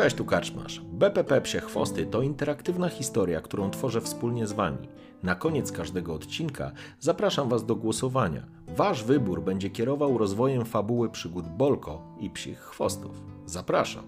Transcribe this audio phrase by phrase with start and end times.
[0.00, 0.80] Cześć, tu Kaczmasz.
[0.92, 4.88] BPP Psie Chwosty to interaktywna historia, którą tworzę wspólnie z Wami.
[5.22, 8.46] Na koniec każdego odcinka zapraszam Was do głosowania.
[8.68, 13.22] Wasz wybór będzie kierował rozwojem fabuły przygód Bolko i Psich Chwostów.
[13.46, 14.04] Zapraszam.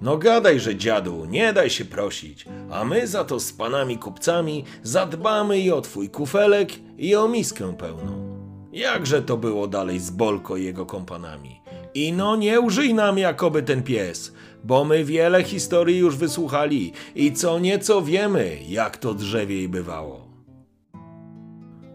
[0.00, 4.64] No gadaj, że dziadu, nie daj się prosić, a my za to z panami kupcami
[4.82, 8.38] zadbamy i o twój kufelek i o miskę pełną.
[8.72, 11.60] Jakże to było dalej z Bolko i jego kompanami?
[11.98, 14.32] I no nie użyj nam jakoby ten pies,
[14.64, 20.28] bo my wiele historii już wysłuchali i co nieco wiemy, jak to drzewiej bywało.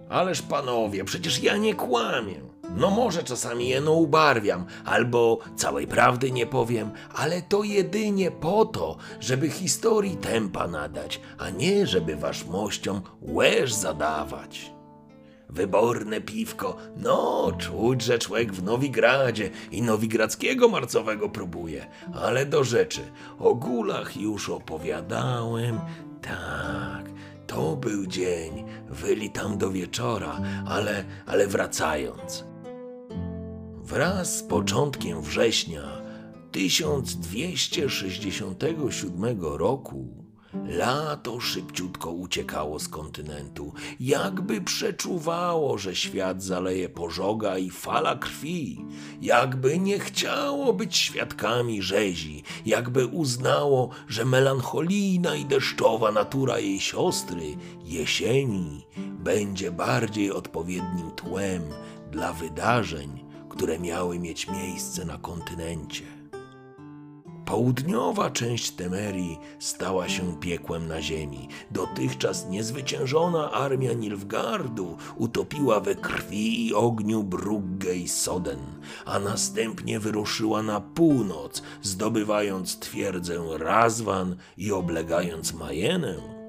[0.09, 2.35] Ależ panowie, przecież ja nie kłamię.
[2.75, 8.97] No może czasami jeno ubarwiam, albo całej prawdy nie powiem, ale to jedynie po to,
[9.19, 14.73] żeby historii tempa nadać, a nie żeby wasz mościom łeż zadawać.
[15.53, 23.01] Wyborne piwko, no czuć, że człowiek w Nowigradzie i nowigradzkiego marcowego próbuje, ale do rzeczy,
[23.39, 25.79] o gulach już opowiadałem,
[26.21, 27.09] tak,
[27.47, 32.45] to był dzień, wyli tam do wieczora, ale, ale wracając.
[33.83, 35.83] Wraz z początkiem września
[36.51, 40.22] 1267 roku
[40.65, 48.85] lato szybciutko uciekało z kontynentu, jakby przeczuwało, że świat zaleje pożoga i fala krwi,
[49.21, 57.55] jakby nie chciało być świadkami rzezi, jakby uznało, że melancholijna i deszczowa natura jej siostry,
[57.85, 61.63] jesieni, będzie bardziej odpowiednim tłem
[62.11, 66.22] dla wydarzeń, które miały mieć miejsce na kontynencie.
[67.45, 71.47] Południowa część Temerii stała się piekłem na ziemi.
[71.71, 78.59] Dotychczas niezwyciężona armia Nilfgardu utopiła we krwi i ogniu Bruggę i Soden,
[79.05, 86.42] a następnie wyruszyła na północ, zdobywając twierdzę Razwan i oblegając Majenę.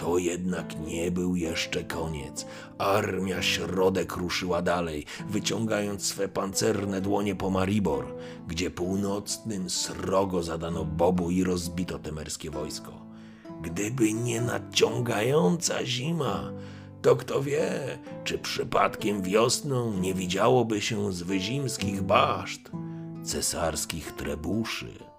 [0.00, 2.46] To jednak nie był jeszcze koniec.
[2.78, 8.14] Armia środek ruszyła dalej, wyciągając swe pancerne dłonie po Maribor,
[8.48, 12.92] gdzie północnym srogo zadano bobu i rozbito temerskie wojsko.
[13.62, 16.52] Gdyby nie nadciągająca zima,
[17.02, 22.70] to kto wie, czy przypadkiem wiosną nie widziałoby się z wyzimskich baszt,
[23.24, 25.09] cesarskich trebuszy.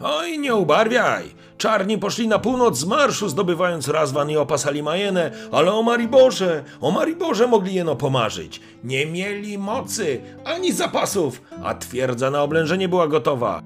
[0.00, 1.34] Oj, nie ubarwiaj!
[1.58, 6.90] Czarni poszli na północ z marszu, zdobywając Razwan i opasali Majenę, ale o Mariborze, o
[6.90, 8.60] Mariborze mogli jeno pomarzyć.
[8.84, 13.62] Nie mieli mocy, ani zapasów, a twierdza na oblężenie była gotowa.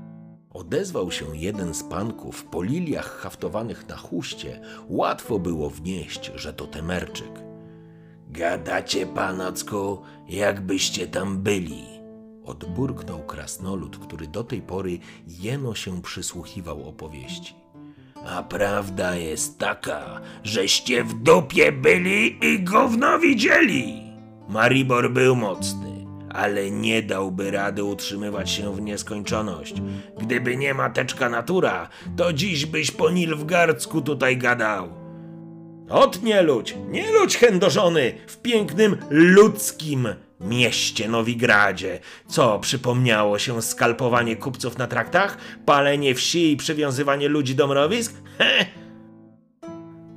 [0.51, 4.61] Odezwał się jeden z panków po liliach haftowanych na chuście.
[4.89, 7.33] Łatwo było wnieść, że to Temerczyk.
[8.29, 11.98] Gadacie, panocku, jakbyście tam byli.
[12.49, 17.55] Odburknął krasnolud, który do tej pory jeno się przysłuchiwał opowieści.
[18.27, 24.03] A prawda jest taka, żeście w dupie byli i gówno widzieli.
[24.49, 29.75] Maribor był mocny, ale nie dałby rady utrzymywać się w nieskończoność.
[30.21, 34.89] Gdyby nie mateczka natura, to dziś byś po Nilfgardzku tutaj gadał.
[35.89, 40.09] Ot nie ludź, nie ludź chędożony w pięknym ludzkim
[40.41, 42.01] mieście Nowigradzie.
[42.29, 45.39] Co przypomniało się skalpowanie kupców na traktach?
[45.67, 48.15] Palenie wsi i przywiązywanie ludzi do mrowisk?
[48.39, 48.67] He!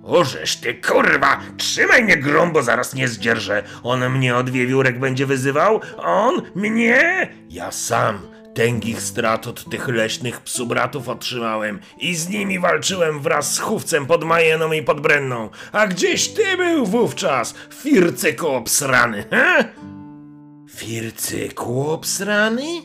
[0.04, 1.40] Ożeż ty kurwa!
[1.58, 3.64] Trzymaj mnie grąbo, zaraz nie zdzierżę.
[3.84, 5.82] On mnie od wiewiórek będzie wyzywał?
[5.98, 6.42] On?
[6.56, 7.30] Mnie?
[7.50, 8.20] Ja sam
[8.54, 14.24] tęgich strat od tych leśnych psubratów otrzymałem i z nimi walczyłem wraz z chówcem pod
[14.24, 15.50] Majeną i pod Brenną.
[15.72, 17.54] A gdzieś ty był wówczas,
[17.84, 19.66] fircyku obsrany, he?
[20.76, 22.82] Fircyku obsrany?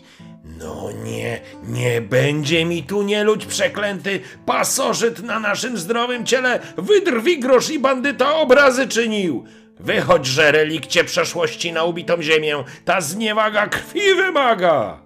[0.58, 7.70] No nie, nie będzie mi tu nieludź przeklęty, pasożyt na naszym zdrowym ciele, wydrwi grosz
[7.70, 9.44] i bandyta obrazy czynił.
[9.80, 15.00] Wychodź, że relikcie przeszłości na ubitą ziemię, ta zniewaga krwi wymaga.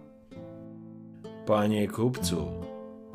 [1.46, 2.60] Panie kupcu,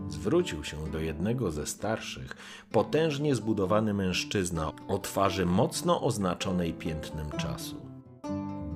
[0.10, 2.36] Zwrócił się do jednego ze starszych,
[2.72, 7.95] potężnie zbudowany mężczyzna o twarzy mocno oznaczonej piętnem czasu.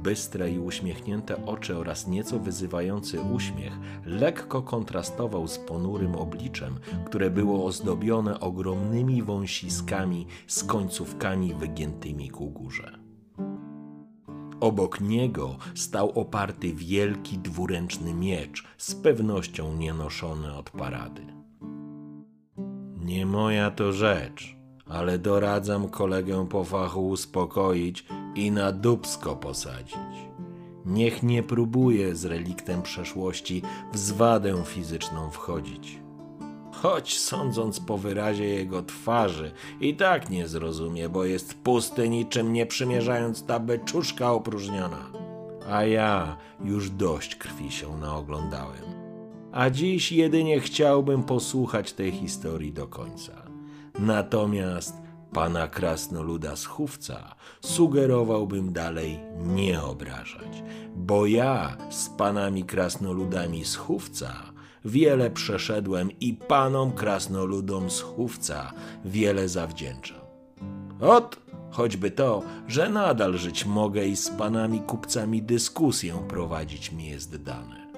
[0.03, 3.73] Bystre i uśmiechnięte oczy oraz nieco wyzywający uśmiech
[4.05, 12.99] lekko kontrastował z ponurym obliczem, które było ozdobione ogromnymi wąsiskami z końcówkami wygiętymi ku górze.
[14.59, 21.21] Obok niego stał oparty wielki dwuręczny miecz, z pewnością nienoszony od parady.
[22.99, 24.55] Nie moja to rzecz,
[24.85, 28.05] ale doradzam kolegę po fachu uspokoić
[28.35, 30.29] i na dubsko posadzić.
[30.85, 33.61] Niech nie próbuje z reliktem przeszłości
[33.93, 35.99] w zwadę fizyczną wchodzić.
[36.71, 42.65] Choć sądząc po wyrazie jego twarzy, i tak nie zrozumie, bo jest pusty niczym nie
[42.65, 45.11] przymierzając ta beczuszka opróżniona.
[45.69, 48.83] A ja już dość krwi się naoglądałem.
[49.51, 53.33] A dziś jedynie chciałbym posłuchać tej historii do końca.
[53.99, 54.93] Natomiast
[55.33, 60.63] pana krasnoluda z Chówca sugerowałbym dalej nie obrażać,
[60.95, 64.33] bo ja z panami krasnoludami z Chówca
[64.85, 68.73] wiele przeszedłem i panom krasnoludom z Chówca
[69.05, 70.19] wiele zawdzięczam.
[71.01, 71.37] Ot,
[71.71, 77.88] choćby to, że nadal żyć mogę i z panami kupcami dyskusję prowadzić mi jest dane.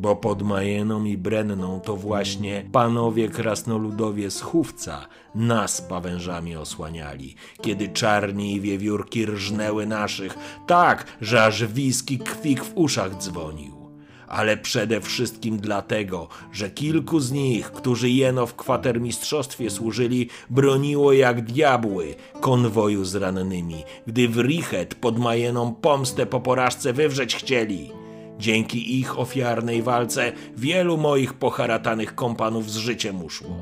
[0.00, 7.88] Bo pod Majeną i Brenną to właśnie panowie krasnoludowie z Chówca nas pawężami osłaniali, kiedy
[7.88, 13.80] czarni i wiewiórki rżnęły naszych, tak, że aż wiski kwik w uszach dzwonił
[14.28, 21.44] ale przede wszystkim dlatego, że kilku z nich, którzy jeno w kwatermistrzostwie służyli, broniło jak
[21.44, 27.99] diabły konwoju z rannymi, gdy w Richet pod Majeną pomstę po porażce wywrzeć chcieli.
[28.40, 33.56] Dzięki ich ofiarnej walce wielu moich poharatanych kompanów z życiem uszło.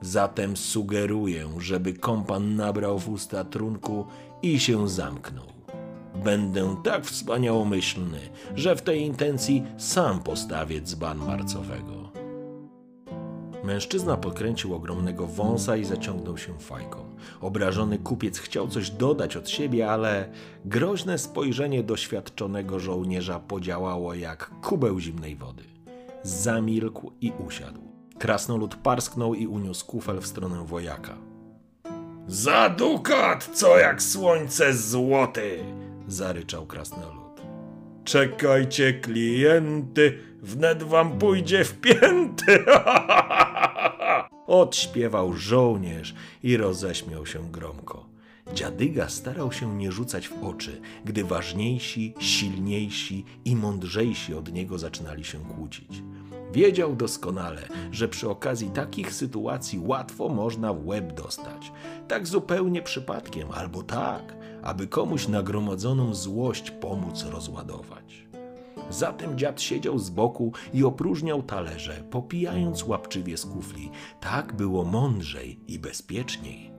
[0.00, 4.06] Zatem sugeruję, żeby kompan nabrał w usta trunku
[4.42, 5.46] i się zamknął.
[6.24, 8.20] Będę tak wspaniałomyślny,
[8.54, 11.95] że w tej intencji sam postawię dzban marcowego.
[13.66, 17.16] Mężczyzna podkręcił ogromnego wąsa i zaciągnął się fajką.
[17.40, 20.28] Obrażony kupiec chciał coś dodać od siebie, ale
[20.64, 25.62] groźne spojrzenie doświadczonego żołnierza podziałało jak kubeł zimnej wody.
[26.22, 27.80] Zamilkł i usiadł.
[28.18, 31.14] Krasnolud parsknął i uniósł kufel w stronę wojaka.
[32.26, 35.58] Za dukat, co jak słońce złoty!
[36.08, 37.42] zaryczał krasnolud.
[38.04, 42.64] Czekajcie, klienty, wnet wam pójdzie w pięty!
[44.46, 48.06] Odśpiewał żołnierz i roześmiał się gromko.
[48.54, 55.24] Dziadyga starał się nie rzucać w oczy, gdy ważniejsi, silniejsi i mądrzejsi od niego zaczynali
[55.24, 56.02] się kłócić.
[56.52, 61.72] Wiedział doskonale, że przy okazji takich sytuacji łatwo można w łeb dostać.
[62.08, 68.25] Tak zupełnie przypadkiem, albo tak, aby komuś nagromadzoną złość pomóc rozładować.
[68.90, 73.90] Zatem dziad siedział z boku i opróżniał talerze, popijając łapczywie z kufli.
[74.20, 76.76] Tak było mądrzej i bezpieczniej.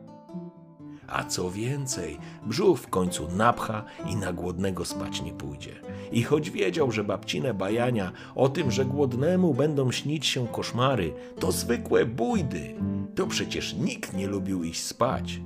[1.07, 5.75] A co więcej, brzuch w końcu napcha i na głodnego spać nie pójdzie.
[6.11, 11.51] I choć wiedział, że babcine bajania o tym, że głodnemu będą śnić się koszmary, to
[11.51, 12.75] zwykłe bójdy,
[13.15, 15.41] to przecież nikt nie lubił iść spać,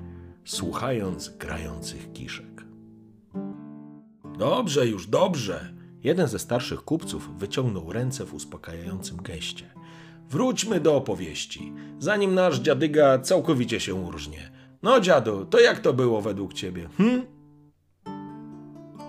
[0.46, 2.66] słuchając grających kiszek.
[4.38, 5.81] Dobrze już, dobrze.
[6.04, 9.66] Jeden ze starszych kupców wyciągnął ręce w uspokajającym geście.
[10.30, 14.52] Wróćmy do opowieści, zanim nasz dziadyga całkowicie się urżnie.
[14.84, 16.90] No, dziadu, to jak to było według ciebie?
[16.98, 17.22] Hm?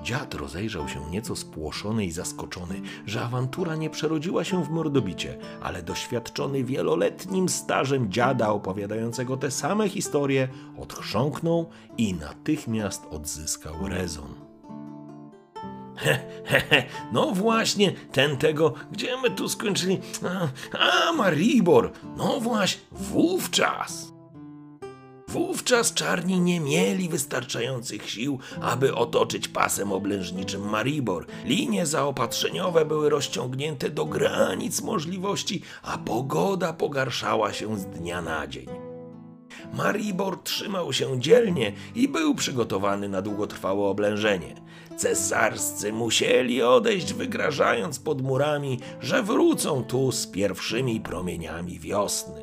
[0.02, 5.82] Dziad rozejrzał się nieco spłoszony i zaskoczony, że awantura nie przerodziła się w mordobicie, ale
[5.82, 11.68] doświadczony wieloletnim stażem dziada opowiadającego te same historie odchrząknął
[11.99, 14.41] i natychmiast odzyskał rezon.
[15.96, 20.00] He, he, he, no właśnie, ten tego, gdzie my tu skończyli?
[20.25, 24.12] A, a Maribor, no właśnie, wówczas.
[25.28, 31.26] Wówczas czarni nie mieli wystarczających sił, aby otoczyć pasem oblężniczym Maribor.
[31.44, 38.66] Linie zaopatrzeniowe były rozciągnięte do granic możliwości, a pogoda pogarszała się z dnia na dzień.
[39.72, 44.54] Maribor trzymał się dzielnie i był przygotowany na długotrwałe oblężenie.
[44.96, 52.42] Cesarscy musieli odejść, wygrażając pod murami, że wrócą tu z pierwszymi promieniami wiosny.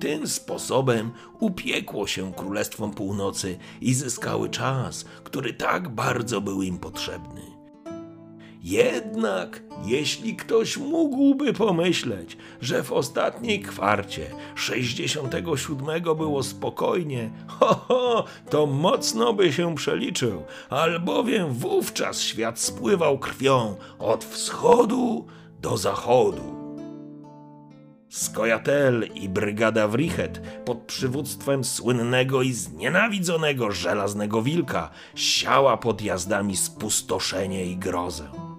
[0.00, 7.53] Tym sposobem upiekło się Królestwom Północy i zyskały czas, który tak bardzo był im potrzebny.
[8.64, 18.66] Jednak, jeśli ktoś mógłby pomyśleć, że w ostatniej kwarcie 67 było spokojnie, ho, ho, to
[18.66, 25.26] mocno by się przeliczył, albowiem wówczas świat spływał krwią od wschodu
[25.60, 26.54] do zachodu.
[28.08, 37.66] Skojatel i brygada Wrichet pod przywództwem słynnego i znienawidzonego żelaznego wilka siała pod jazdami spustoszenie
[37.66, 38.53] i grozę.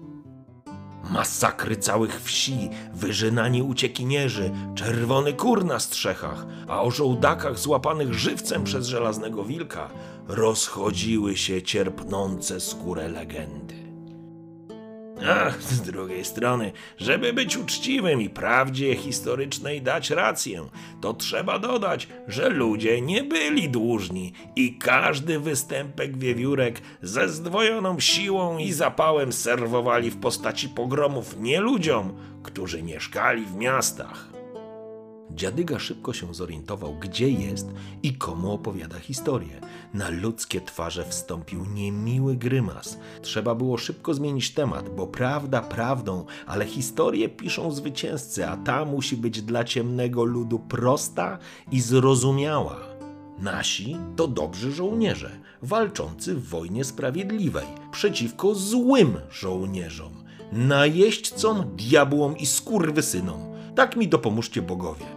[1.10, 8.86] Masakry całych wsi, wyżynani uciekinierzy, czerwony kur na strzechach, a o żołdakach złapanych żywcem przez
[8.86, 9.90] żelaznego wilka
[10.28, 13.65] rozchodziły się cierpnące skórę legendy.
[15.28, 20.68] Ach, z drugiej strony, żeby być uczciwym i prawdzie historycznej dać rację,
[21.00, 28.58] to trzeba dodać, że ludzie nie byli dłużni i każdy występek wiewiórek ze zdwojoną siłą
[28.58, 34.35] i zapałem serwowali w postaci pogromów nie ludziom, którzy mieszkali w miastach.
[35.30, 37.68] Dziadyga szybko się zorientował, gdzie jest
[38.02, 39.60] i komu opowiada historię.
[39.94, 42.98] Na ludzkie twarze wstąpił niemiły grymas.
[43.22, 49.16] Trzeba było szybko zmienić temat, bo prawda prawdą, ale historię piszą zwycięzcy, a ta musi
[49.16, 51.38] być dla ciemnego ludu prosta
[51.72, 52.76] i zrozumiała.
[53.38, 60.12] Nasi to dobrzy żołnierze, walczący w wojnie sprawiedliwej przeciwko złym żołnierzom,
[60.52, 63.40] najeźdźcom, diabłom i skurwysynom.
[63.74, 65.15] Tak mi dopomóżcie bogowie.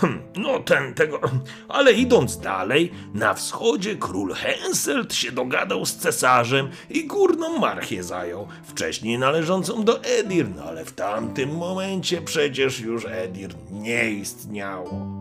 [0.36, 1.20] No ten tego.
[1.68, 8.48] Ale idąc dalej, na wschodzie król Henselt się dogadał z cesarzem i górną marchię zajął,
[8.64, 15.20] wcześniej należącą do Edirn, ale w tamtym momencie przecież już Edirn nie istniało.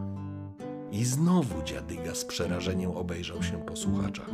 [0.91, 4.29] I znowu dziadyga z przerażeniem obejrzał się po słuchaczach.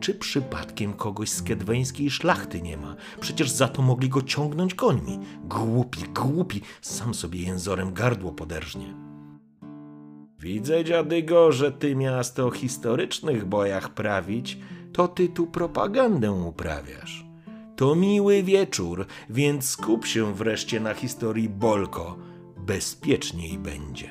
[0.00, 2.96] Czy przypadkiem kogoś z kedweńskiej szlachty nie ma?
[3.20, 5.18] Przecież za to mogli go ciągnąć końmi.
[5.44, 9.09] Głupi, głupi, sam sobie jęzorem gardło poderżnie.
[10.40, 14.58] Widzę, dziadygo, że ty miasto o historycznych bojach prawić,
[14.92, 17.24] to ty tu propagandę uprawiasz.
[17.76, 22.16] To miły wieczór, więc skup się wreszcie na historii Bolko.
[22.56, 24.10] Bezpieczniej będzie.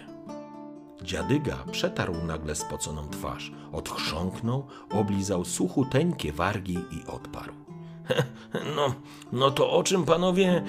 [1.03, 7.68] Dziadyga przetarł nagle spoconą twarz, odchrząknął, oblizał suchuteńkie wargi i odparł.
[8.75, 8.93] No,
[9.31, 10.63] no to o czym panowie,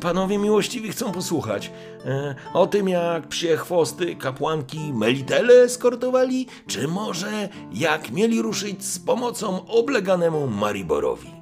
[0.00, 1.70] panowie miłościwi chcą posłuchać?
[2.04, 8.98] E, o tym, jak psie chwosty kapłanki Melitele eskortowali, czy może jak mieli ruszyć z
[8.98, 11.39] pomocą obleganemu Mariborowi?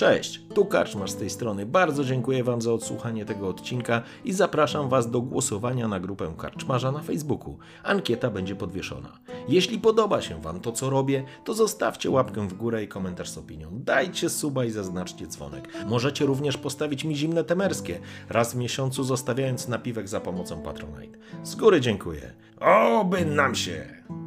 [0.00, 1.66] Cześć, tu Karczmasz z tej strony.
[1.66, 6.92] Bardzo dziękuję Wam za odsłuchanie tego odcinka i zapraszam Was do głosowania na grupę Karczmarza
[6.92, 7.58] na Facebooku.
[7.82, 9.18] Ankieta będzie podwieszona.
[9.48, 13.38] Jeśli podoba się Wam to, co robię, to zostawcie łapkę w górę i komentarz z
[13.38, 13.68] opinią.
[13.72, 15.68] Dajcie suba i zaznaczcie dzwonek.
[15.86, 21.18] Możecie również postawić mi zimne temerskie, raz w miesiącu zostawiając napiwek za pomocą Patronite.
[21.42, 22.32] Z góry dziękuję.
[22.60, 24.19] Oby nam się!